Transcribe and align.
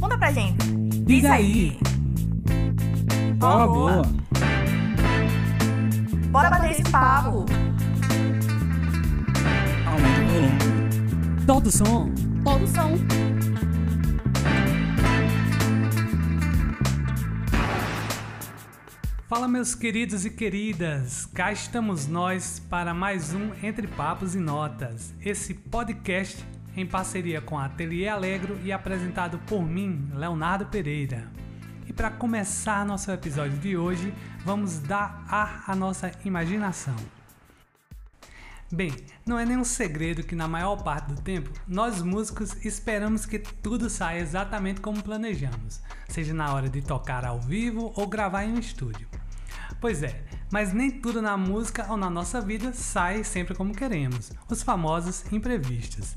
Conta 0.00 0.18
pra 0.18 0.30
gente. 0.32 0.66
Diz 1.04 1.24
aí. 1.24 1.78
Boa, 3.38 3.66
boa. 3.66 4.02
Bora 6.30 6.50
bater 6.50 6.72
esse 6.72 6.82
papo. 6.90 7.46
Aumenta 9.86 10.20
o 10.20 10.26
volume. 10.26 11.46
Todo 11.46 11.70
som. 11.70 12.10
Todo 12.42 12.66
som. 12.66 12.98
Fala, 19.28 19.48
meus 19.48 19.74
queridos 19.74 20.24
e 20.24 20.30
queridas. 20.30 21.26
Cá 21.26 21.50
estamos 21.50 22.06
nós 22.06 22.62
para 22.70 22.94
mais 22.94 23.34
um 23.34 23.50
Entre 23.62 23.86
Papos 23.86 24.34
e 24.34 24.38
Notas. 24.38 25.12
Esse 25.20 25.54
podcast 25.54 26.44
em 26.76 26.86
parceria 26.86 27.40
com 27.40 27.58
a 27.58 27.66
Ateliê 27.66 28.08
Alegro 28.08 28.58
e 28.64 28.72
apresentado 28.72 29.38
por 29.46 29.62
mim, 29.62 30.08
Leonardo 30.14 30.66
Pereira. 30.66 31.30
E 31.86 31.92
para 31.92 32.10
começar 32.10 32.84
nosso 32.84 33.10
episódio 33.10 33.58
de 33.58 33.76
hoje, 33.76 34.12
vamos 34.44 34.78
dar 34.78 35.24
ar 35.28 35.64
à 35.66 35.74
nossa 35.74 36.10
imaginação. 36.24 36.96
Bem, 38.72 38.92
não 39.24 39.38
é 39.38 39.44
nenhum 39.44 39.62
segredo 39.62 40.24
que 40.24 40.34
na 40.34 40.48
maior 40.48 40.82
parte 40.82 41.12
do 41.12 41.20
tempo, 41.20 41.50
nós 41.68 42.02
músicos 42.02 42.64
esperamos 42.64 43.24
que 43.24 43.38
tudo 43.38 43.88
saia 43.88 44.20
exatamente 44.20 44.80
como 44.80 45.02
planejamos, 45.02 45.80
seja 46.08 46.34
na 46.34 46.52
hora 46.52 46.68
de 46.68 46.82
tocar 46.82 47.24
ao 47.24 47.40
vivo 47.40 47.92
ou 47.94 48.06
gravar 48.06 48.44
em 48.44 48.54
um 48.54 48.58
estúdio. 48.58 49.06
Pois 49.80 50.02
é, 50.02 50.24
mas 50.50 50.72
nem 50.72 50.90
tudo 50.90 51.20
na 51.20 51.36
música 51.36 51.86
ou 51.90 51.96
na 51.96 52.08
nossa 52.08 52.40
vida 52.40 52.72
sai 52.72 53.22
sempre 53.22 53.54
como 53.54 53.74
queremos, 53.74 54.32
os 54.48 54.62
famosos 54.62 55.30
imprevistos. 55.30 56.16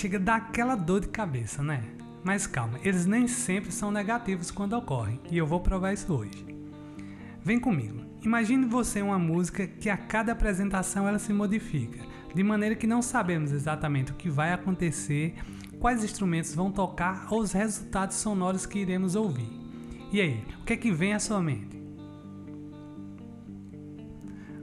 Chega 0.00 0.16
a 0.16 0.20
dar 0.20 0.36
aquela 0.36 0.76
dor 0.76 1.02
de 1.02 1.08
cabeça, 1.08 1.62
né? 1.62 1.82
Mas 2.24 2.46
calma, 2.46 2.78
eles 2.82 3.04
nem 3.04 3.28
sempre 3.28 3.70
são 3.70 3.92
negativos 3.92 4.50
quando 4.50 4.72
ocorrem, 4.72 5.20
e 5.30 5.36
eu 5.36 5.46
vou 5.46 5.60
provar 5.60 5.92
isso 5.92 6.10
hoje. 6.10 6.42
Vem 7.44 7.60
comigo. 7.60 8.00
Imagine 8.22 8.64
você 8.64 9.02
uma 9.02 9.18
música 9.18 9.66
que 9.66 9.90
a 9.90 9.98
cada 9.98 10.32
apresentação 10.32 11.06
ela 11.06 11.18
se 11.18 11.34
modifica, 11.34 12.00
de 12.34 12.42
maneira 12.42 12.74
que 12.74 12.86
não 12.86 13.02
sabemos 13.02 13.52
exatamente 13.52 14.10
o 14.10 14.14
que 14.14 14.30
vai 14.30 14.54
acontecer, 14.54 15.34
quais 15.78 16.02
instrumentos 16.02 16.54
vão 16.54 16.72
tocar 16.72 17.26
ou 17.30 17.40
os 17.40 17.52
resultados 17.52 18.16
sonoros 18.16 18.64
que 18.64 18.78
iremos 18.78 19.14
ouvir. 19.14 19.52
E 20.10 20.18
aí, 20.18 20.42
o 20.62 20.64
que 20.64 20.72
é 20.72 20.76
que 20.78 20.90
vem 20.90 21.12
à 21.12 21.18
sua 21.18 21.42
mente? 21.42 21.78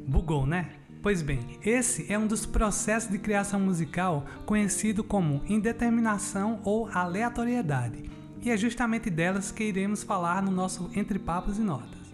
Bugou, 0.08 0.48
né? 0.48 0.72
Pois 1.08 1.22
bem, 1.22 1.58
esse 1.64 2.12
é 2.12 2.20
um 2.20 2.28
dos 2.28 2.46
processos 2.46 3.10
de 3.10 3.18
criação 3.18 3.62
musical 3.62 4.26
conhecido 4.46 5.06
como 5.06 5.42
indeterminação 5.48 6.60
ou 6.66 6.86
aleatoriedade, 6.90 8.12
e 8.42 8.52
é 8.52 8.58
justamente 8.58 9.10
delas 9.10 9.50
que 9.50 9.64
iremos 9.64 10.04
falar 10.04 10.42
no 10.42 10.52
nosso 10.52 10.92
Entre 10.94 11.18
Papos 11.18 11.58
e 11.60 11.62
Notas. 11.62 12.14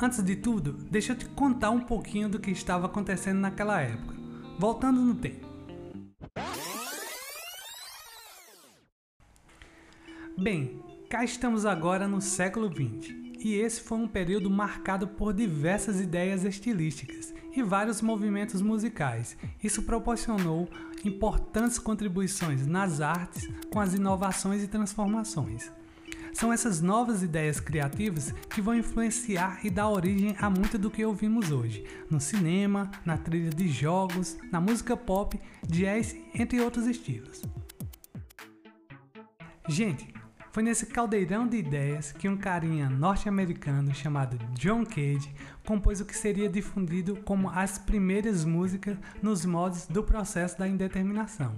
Antes 0.00 0.22
de 0.22 0.36
tudo, 0.36 0.74
deixa 0.88 1.14
eu 1.14 1.16
te 1.16 1.28
contar 1.30 1.70
um 1.70 1.80
pouquinho 1.80 2.28
do 2.28 2.38
que 2.38 2.52
estava 2.52 2.86
acontecendo 2.86 3.40
naquela 3.40 3.80
época, 3.80 4.14
voltando 4.56 5.00
no 5.00 5.16
tempo. 5.16 5.48
Bem, 10.38 10.80
cá 11.10 11.24
estamos 11.24 11.66
agora 11.66 12.06
no 12.06 12.20
século 12.20 12.70
XX 12.72 13.23
e 13.44 13.54
esse 13.54 13.82
foi 13.82 13.98
um 13.98 14.08
período 14.08 14.48
marcado 14.48 15.06
por 15.06 15.34
diversas 15.34 16.00
ideias 16.00 16.44
estilísticas 16.44 17.34
e 17.54 17.62
vários 17.62 18.00
movimentos 18.00 18.62
musicais. 18.62 19.36
Isso 19.62 19.82
proporcionou 19.82 20.66
importantes 21.04 21.78
contribuições 21.78 22.66
nas 22.66 23.02
artes 23.02 23.46
com 23.70 23.78
as 23.78 23.92
inovações 23.92 24.62
e 24.62 24.66
transformações. 24.66 25.70
São 26.32 26.52
essas 26.52 26.80
novas 26.80 27.22
ideias 27.22 27.60
criativas 27.60 28.32
que 28.48 28.62
vão 28.62 28.74
influenciar 28.74 29.60
e 29.62 29.70
dar 29.70 29.90
origem 29.90 30.34
a 30.38 30.48
muito 30.48 30.78
do 30.78 30.90
que 30.90 31.04
ouvimos 31.04 31.50
hoje, 31.50 31.84
no 32.10 32.20
cinema, 32.20 32.90
na 33.04 33.18
trilha 33.18 33.50
de 33.50 33.68
jogos, 33.68 34.38
na 34.50 34.60
música 34.60 34.96
pop, 34.96 35.38
jazz, 35.68 36.16
entre 36.34 36.60
outros 36.60 36.86
estilos. 36.86 37.42
Gente, 39.68 40.13
foi 40.54 40.62
nesse 40.62 40.86
caldeirão 40.86 41.48
de 41.48 41.56
ideias 41.56 42.12
que 42.12 42.28
um 42.28 42.36
carinha 42.36 42.88
norte-americano 42.88 43.92
chamado 43.92 44.38
John 44.52 44.86
Cage 44.86 45.34
compôs 45.66 46.00
o 46.00 46.04
que 46.04 46.16
seria 46.16 46.48
difundido 46.48 47.16
como 47.24 47.50
as 47.50 47.76
primeiras 47.76 48.44
músicas 48.44 48.96
nos 49.20 49.44
modos 49.44 49.88
do 49.88 50.04
processo 50.04 50.56
da 50.56 50.68
indeterminação. 50.68 51.56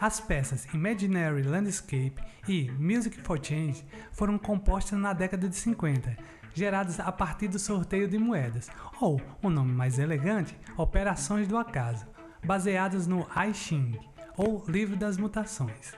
As 0.00 0.18
peças 0.18 0.64
Imaginary 0.72 1.42
Landscape 1.42 2.14
e 2.48 2.70
Music 2.70 3.20
for 3.20 3.38
Change 3.38 3.84
foram 4.12 4.38
compostas 4.38 4.98
na 4.98 5.12
década 5.12 5.46
de 5.46 5.56
50, 5.56 6.16
geradas 6.54 6.98
a 7.00 7.12
partir 7.12 7.48
do 7.48 7.58
sorteio 7.58 8.08
de 8.08 8.16
moedas, 8.16 8.70
ou, 8.98 9.20
um 9.42 9.50
nome 9.50 9.72
mais 9.72 9.98
elegante, 9.98 10.58
Operações 10.78 11.46
do 11.46 11.58
Acaso, 11.58 12.06
baseadas 12.42 13.06
no 13.06 13.28
I 13.36 13.52
Ching, 13.52 14.00
ou 14.38 14.64
Livro 14.66 14.96
das 14.96 15.18
Mutações. 15.18 15.92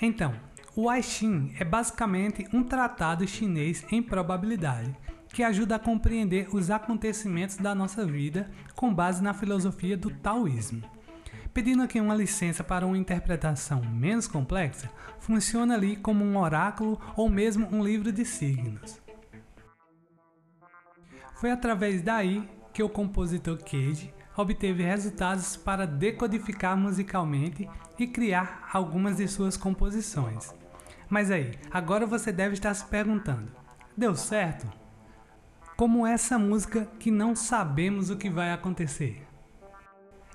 Então, 0.00 0.34
o 0.74 0.90
I 0.90 1.02
Ching 1.02 1.54
é 1.58 1.64
basicamente 1.64 2.46
um 2.52 2.64
tratado 2.64 3.26
chinês 3.28 3.84
em 3.90 4.02
probabilidade 4.02 4.96
que 5.28 5.42
ajuda 5.42 5.76
a 5.76 5.78
compreender 5.78 6.48
os 6.54 6.70
acontecimentos 6.70 7.56
da 7.56 7.74
nossa 7.74 8.06
vida 8.06 8.50
com 8.74 8.92
base 8.92 9.22
na 9.22 9.34
filosofia 9.34 9.96
do 9.96 10.10
taoísmo. 10.10 10.82
Pedindo 11.52 11.82
aqui 11.82 12.00
uma 12.00 12.14
licença 12.14 12.64
para 12.64 12.86
uma 12.86 12.96
interpretação 12.96 13.82
menos 13.82 14.26
complexa, 14.26 14.90
funciona 15.18 15.74
ali 15.74 15.96
como 15.96 16.24
um 16.24 16.38
oráculo 16.38 16.98
ou 17.16 17.28
mesmo 17.28 17.68
um 17.70 17.84
livro 17.84 18.10
de 18.10 18.24
signos. 18.24 19.00
Foi 21.34 21.50
através 21.50 22.02
daí 22.02 22.48
que 22.72 22.82
o 22.82 22.88
compositor 22.88 23.58
Cage 23.58 24.12
obteve 24.34 24.82
resultados 24.82 25.56
para 25.56 25.86
decodificar 25.86 26.76
musicalmente 26.76 27.68
e 27.98 28.06
criar 28.06 28.68
algumas 28.72 29.16
de 29.16 29.28
suas 29.28 29.56
composições. 29.56 30.61
Mas 31.12 31.30
aí, 31.30 31.52
agora 31.70 32.06
você 32.06 32.32
deve 32.32 32.54
estar 32.54 32.72
se 32.72 32.86
perguntando: 32.86 33.52
deu 33.94 34.16
certo? 34.16 34.66
Como 35.76 36.06
essa 36.06 36.38
música 36.38 36.86
que 36.98 37.10
não 37.10 37.36
sabemos 37.36 38.08
o 38.08 38.16
que 38.16 38.30
vai 38.30 38.50
acontecer? 38.50 39.22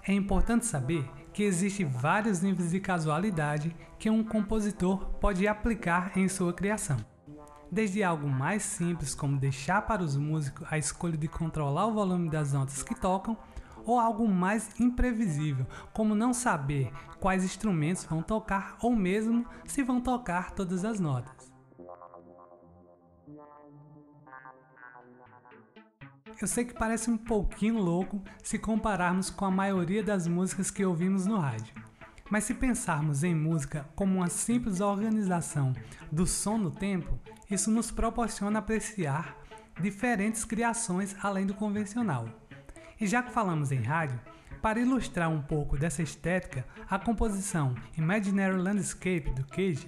É 0.07 0.13
importante 0.13 0.67
saber 0.67 1.03
que 1.33 1.41
existem 1.41 1.88
vários 1.88 2.41
níveis 2.41 2.69
de 2.69 2.79
casualidade 2.79 3.75
que 3.97 4.07
um 4.07 4.23
compositor 4.23 5.03
pode 5.19 5.47
aplicar 5.47 6.15
em 6.15 6.27
sua 6.27 6.53
criação. 6.53 6.97
Desde 7.71 8.03
algo 8.03 8.29
mais 8.29 8.61
simples, 8.61 9.15
como 9.15 9.39
deixar 9.39 9.81
para 9.81 10.03
os 10.03 10.15
músicos 10.15 10.67
a 10.69 10.77
escolha 10.77 11.17
de 11.17 11.27
controlar 11.27 11.88
o 11.88 11.94
volume 11.94 12.29
das 12.29 12.53
notas 12.53 12.83
que 12.83 12.94
tocam, 12.94 13.35
ou 13.87 13.97
algo 13.97 14.27
mais 14.27 14.69
imprevisível, 14.79 15.65
como 15.93 16.13
não 16.13 16.33
saber 16.33 16.91
quais 17.21 17.45
instrumentos 17.45 18.03
vão 18.03 18.21
tocar 18.21 18.77
ou 18.81 18.93
mesmo 18.93 19.45
se 19.65 19.81
vão 19.81 20.01
tocar 20.01 20.51
todas 20.51 20.83
as 20.83 20.99
notas. 20.99 21.51
Eu 26.39 26.47
sei 26.47 26.65
que 26.65 26.73
parece 26.73 27.09
um 27.09 27.17
pouquinho 27.17 27.79
louco 27.79 28.21
se 28.43 28.59
compararmos 28.59 29.31
com 29.31 29.45
a 29.45 29.49
maioria 29.49 30.03
das 30.03 30.27
músicas 30.27 30.69
que 30.69 30.85
ouvimos 30.85 31.25
no 31.25 31.39
rádio. 31.39 31.73
Mas 32.29 32.43
se 32.43 32.53
pensarmos 32.53 33.23
em 33.23 33.33
música 33.33 33.89
como 33.95 34.17
uma 34.17 34.27
simples 34.27 34.81
organização 34.81 35.73
do 36.11 36.27
som 36.27 36.57
no 36.57 36.69
tempo, 36.69 37.17
isso 37.49 37.71
nos 37.71 37.89
proporciona 37.89 38.59
apreciar 38.59 39.35
diferentes 39.79 40.43
criações 40.43 41.15
além 41.23 41.45
do 41.45 41.53
convencional. 41.53 42.46
E 42.99 43.05
já 43.05 43.21
que 43.21 43.31
falamos 43.31 43.71
em 43.71 43.81
rádio, 43.81 44.19
para 44.61 44.79
ilustrar 44.79 45.29
um 45.29 45.41
pouco 45.41 45.77
dessa 45.77 46.01
estética, 46.01 46.65
a 46.89 46.97
composição 46.97 47.75
Imaginary 47.97 48.57
Landscape 48.57 49.29
do 49.31 49.45
Cage, 49.45 49.88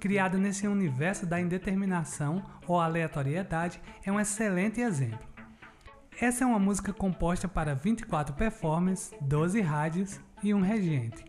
criada 0.00 0.36
nesse 0.36 0.66
universo 0.66 1.24
da 1.24 1.40
indeterminação 1.40 2.44
ou 2.66 2.80
aleatoriedade, 2.80 3.80
é 4.04 4.10
um 4.10 4.18
excelente 4.18 4.80
exemplo. 4.80 5.26
Essa 6.20 6.42
é 6.42 6.46
uma 6.46 6.58
música 6.58 6.92
composta 6.92 7.46
para 7.46 7.76
24 7.76 8.34
performances, 8.34 9.14
12 9.20 9.60
rádios 9.60 10.20
e 10.42 10.52
um 10.52 10.60
regente, 10.60 11.24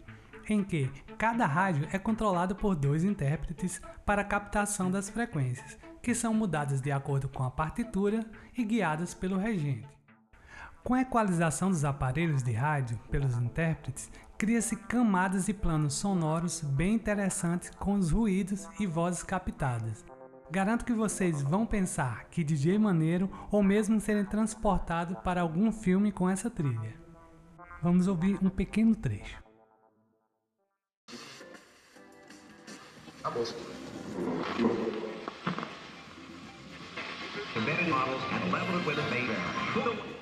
em 0.50 0.64
que 0.64 0.90
cada 1.16 1.46
rádio 1.46 1.88
é 1.92 2.00
controlado 2.00 2.56
por 2.56 2.76
dois 2.76 3.04
intérpretes 3.04 3.80
para 4.04 4.24
a 4.24 4.26
captação 4.26 4.90
das 4.90 5.10
frequências, 5.10 5.78
que 6.02 6.16
são 6.16 6.34
mudadas 6.34 6.82
de 6.82 6.92
acordo 6.92 7.30
com 7.30 7.44
a 7.44 7.52
partitura 7.52 8.26
e 8.58 8.64
guiadas 8.64 9.14
pelo 9.14 9.38
regente. 9.38 9.99
Com 10.90 10.96
a 10.96 11.02
equalização 11.02 11.70
dos 11.70 11.86
aparelhos 11.86 12.42
de 12.42 12.52
rádio 12.52 13.00
pelos 13.12 13.38
intérpretes, 13.38 14.10
cria-se 14.40 14.76
camadas 14.76 15.48
e 15.48 15.54
planos 15.54 15.94
sonoros 15.94 16.62
bem 16.62 16.96
interessantes 16.96 17.70
com 17.70 17.94
os 17.94 18.10
ruídos 18.10 18.68
e 18.80 18.88
vozes 18.88 19.22
captadas. 19.22 20.04
Garanto 20.50 20.84
que 20.84 20.92
vocês 20.92 21.44
vão 21.44 21.64
pensar 21.64 22.24
que 22.32 22.44
DJ 22.44 22.80
maneiro 22.80 23.30
ou 23.52 23.62
mesmo 23.62 24.02
serem 24.02 24.26
transportados 24.26 25.16
para 25.20 25.42
algum 25.42 25.72
filme 25.72 26.12
com 26.12 26.28
essa 26.28 26.50
trilha. 26.50 27.00
Vamos 27.84 28.08
ouvir 28.08 28.40
um 28.44 28.50
pequeno 28.50 28.96
trecho. 28.96 29.44
Couples. 33.22 33.54
Models 38.84 39.06
and. 39.12 40.19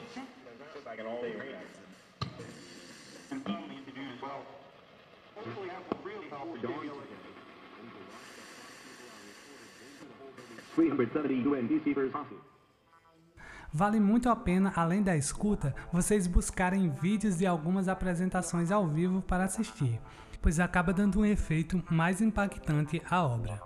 Vale 13.73 13.99
muito 13.99 14.29
a 14.29 14.35
pena, 14.35 14.71
além 14.75 15.03
da 15.03 15.17
escuta, 15.17 15.75
vocês 15.91 16.25
buscarem 16.25 16.89
vídeos 16.89 17.37
de 17.37 17.45
algumas 17.45 17.87
apresentações 17.87 18.71
ao 18.71 18.87
vivo 18.87 19.21
para 19.21 19.43
assistir, 19.43 19.99
pois 20.41 20.59
acaba 20.59 20.93
dando 20.93 21.19
um 21.19 21.25
efeito 21.25 21.83
mais 21.91 22.21
impactante 22.21 23.01
à 23.09 23.23
obra. 23.23 23.61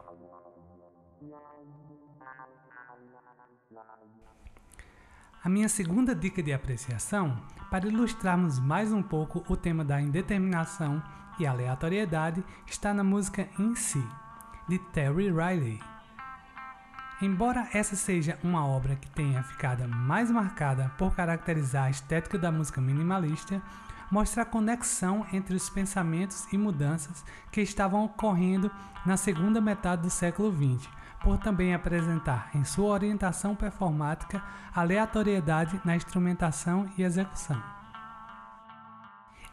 A 5.44 5.50
minha 5.50 5.70
segunda 5.70 6.14
dica 6.14 6.42
de 6.44 6.54
apreciação, 6.54 7.42
para 7.70 7.88
ilustrarmos 7.88 8.60
mais 8.60 8.92
um 8.92 9.02
pouco 9.02 9.44
o 9.52 9.58
tema 9.58 9.84
da 9.84 10.00
indeterminação 10.00 11.02
e 11.40 11.48
aleatoriedade, 11.48 12.44
está 12.68 12.94
na 12.94 13.04
música 13.04 13.48
In 13.58 13.74
Si, 13.76 14.04
de 14.68 14.78
Terry 14.92 15.32
Riley. 15.32 15.91
Embora 17.22 17.68
essa 17.72 17.96
seja 17.96 18.40
uma 18.44 18.66
obra 18.66 18.96
que 18.96 19.08
tenha 19.12 19.44
ficado 19.44 19.88
mais 19.88 20.32
marcada 20.32 20.92
por 20.98 21.16
caracterizar 21.16 21.86
a 21.86 21.90
estética 21.92 22.36
da 22.36 22.52
música 22.52 22.82
minimalista, 22.82 23.62
mostra 24.10 24.42
a 24.42 24.46
conexão 24.46 25.26
entre 25.32 25.56
os 25.56 25.70
pensamentos 25.70 26.52
e 26.52 26.58
mudanças 26.58 27.24
que 27.52 27.62
estavam 27.62 28.06
ocorrendo 28.06 28.72
na 29.06 29.18
segunda 29.18 29.62
metade 29.62 30.02
do 30.02 30.10
século 30.10 30.52
XX, 30.52 30.90
por 31.22 31.38
também 31.38 31.76
apresentar 31.76 32.50
em 32.56 32.64
sua 32.64 32.92
orientação 32.92 33.56
performática 33.56 34.44
aleatoriedade 34.74 35.80
na 35.86 35.96
instrumentação 35.96 36.90
e 36.98 37.04
execução. 37.04 37.62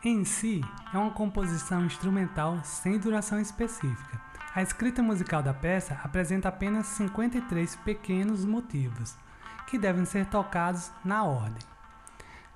Em 0.03 0.25
si, 0.25 0.63
é 0.95 0.97
uma 0.97 1.11
composição 1.11 1.85
instrumental 1.85 2.59
sem 2.65 2.99
duração 2.99 3.39
específica. 3.39 4.28
A 4.55 4.63
escrita 4.63 5.03
musical 5.03 5.43
da 5.43 5.53
peça 5.53 6.01
apresenta 6.03 6.49
apenas 6.49 6.87
53 6.87 7.77
pequenos 7.77 8.45
motivos, 8.45 9.15
que 9.67 9.79
devem 9.79 10.05
ser 10.05 10.27
tocados 10.27 10.91
na 11.05 11.23
ordem. 11.23 11.63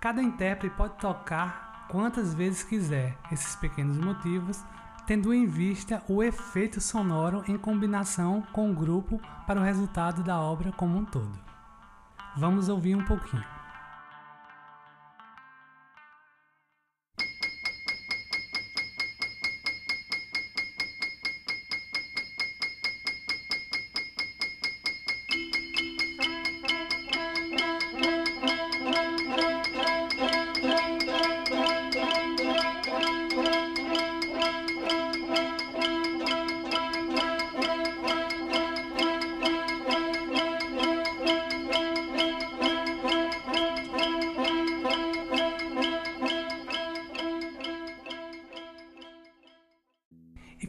Cada 0.00 0.22
intérprete 0.22 0.74
pode 0.74 0.94
tocar 0.98 1.86
quantas 1.88 2.34
vezes 2.34 2.62
quiser 2.62 3.16
esses 3.30 3.54
pequenos 3.56 3.98
motivos 3.98 4.64
tendo 5.06 5.34
em 5.34 5.46
vista 5.46 6.02
o 6.08 6.22
efeito 6.22 6.80
sonoro 6.80 7.44
em 7.48 7.58
combinação 7.58 8.42
com 8.52 8.70
o 8.70 8.74
grupo 8.74 9.20
para 9.46 9.60
o 9.60 9.64
resultado 9.64 10.22
da 10.22 10.40
obra 10.40 10.72
como 10.72 10.96
um 10.98 11.04
todo. 11.04 11.38
Vamos 12.36 12.68
ouvir 12.68 12.94
um 12.94 13.04
pouquinho. 13.04 13.44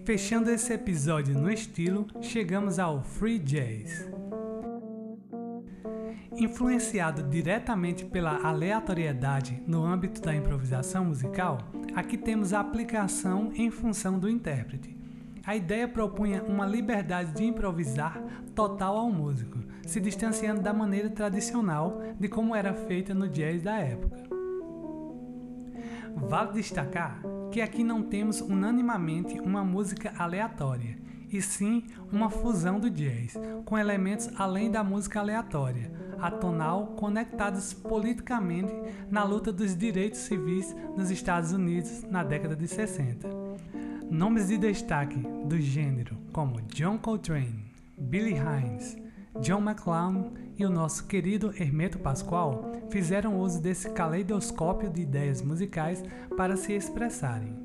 Fechando 0.03 0.51
esse 0.51 0.73
episódio 0.73 1.33
no 1.33 1.49
estilo, 1.49 2.07
chegamos 2.19 2.77
ao 2.77 3.01
Free 3.01 3.39
Jazz. 3.39 4.09
Influenciado 6.35 7.23
diretamente 7.23 8.03
pela 8.05 8.45
aleatoriedade 8.45 9.63
no 9.65 9.85
âmbito 9.85 10.21
da 10.21 10.35
improvisação 10.35 11.05
musical, 11.05 11.59
aqui 11.95 12.17
temos 12.17 12.53
a 12.53 12.59
aplicação 12.59 13.51
em 13.55 13.71
função 13.71 14.19
do 14.19 14.29
intérprete. 14.29 14.97
A 15.45 15.55
ideia 15.55 15.87
propunha 15.87 16.43
uma 16.43 16.65
liberdade 16.65 17.33
de 17.33 17.43
improvisar 17.45 18.21
total 18.53 18.97
ao 18.97 19.09
músico, 19.09 19.59
se 19.85 20.01
distanciando 20.01 20.61
da 20.61 20.73
maneira 20.73 21.09
tradicional 21.09 22.01
de 22.19 22.27
como 22.27 22.55
era 22.55 22.73
feita 22.73 23.13
no 23.13 23.29
jazz 23.29 23.61
da 23.61 23.77
época. 23.77 24.21
Vale 26.15 26.53
destacar 26.53 27.21
que 27.53 27.61
aqui 27.61 27.83
não 27.83 28.01
temos 28.01 28.41
unanimamente 28.41 29.39
uma 29.39 29.63
música 29.63 30.11
aleatória, 30.17 30.97
e 31.31 31.39
sim 31.39 31.83
uma 32.11 32.27
fusão 32.27 32.79
do 32.79 32.89
jazz, 32.89 33.39
com 33.63 33.77
elementos 33.77 34.27
além 34.37 34.71
da 34.71 34.83
música 34.83 35.19
aleatória, 35.19 35.91
atonal, 36.19 36.95
conectados 36.97 37.71
politicamente 37.71 38.73
na 39.07 39.23
luta 39.23 39.51
dos 39.51 39.77
direitos 39.77 40.21
civis 40.21 40.75
nos 40.97 41.11
Estados 41.11 41.51
Unidos 41.51 42.01
na 42.09 42.23
década 42.23 42.55
de 42.55 42.67
60. 42.67 43.29
Nomes 44.09 44.47
de 44.47 44.57
destaque 44.57 45.19
do 45.45 45.61
gênero 45.61 46.17
como 46.31 46.59
John 46.63 46.97
Coltrane, 46.97 47.71
Billy 47.95 48.33
Hines, 48.33 48.97
John 49.41 49.61
McCloud 49.61 50.31
e 50.63 50.65
o 50.65 50.69
nosso 50.69 51.05
querido 51.05 51.53
Hermeto 51.59 51.99
Pascoal 51.99 52.71
fizeram 52.89 53.39
uso 53.39 53.61
desse 53.61 53.89
caleidoscópio 53.89 54.89
de 54.89 55.01
ideias 55.01 55.41
musicais 55.41 56.03
para 56.37 56.55
se 56.55 56.73
expressarem. 56.73 57.55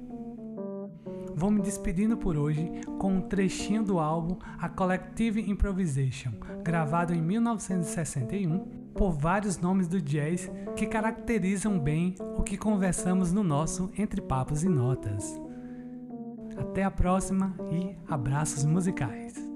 Vou 1.34 1.50
me 1.50 1.62
despedindo 1.62 2.16
por 2.16 2.36
hoje 2.36 2.68
com 2.98 3.14
um 3.14 3.20
trechinho 3.20 3.84
do 3.84 4.00
álbum 4.00 4.36
A 4.58 4.68
Collective 4.68 5.48
Improvisation, 5.48 6.32
gravado 6.64 7.14
em 7.14 7.22
1961 7.22 8.90
por 8.92 9.12
vários 9.12 9.58
nomes 9.58 9.86
do 9.86 10.02
jazz 10.02 10.50
que 10.74 10.86
caracterizam 10.86 11.78
bem 11.78 12.16
o 12.36 12.42
que 12.42 12.56
conversamos 12.56 13.32
no 13.32 13.44
nosso 13.44 13.92
Entre 13.96 14.20
Papos 14.20 14.64
e 14.64 14.68
Notas. 14.68 15.40
Até 16.56 16.82
a 16.82 16.90
próxima 16.90 17.54
e 17.70 17.96
abraços 18.12 18.64
musicais! 18.64 19.47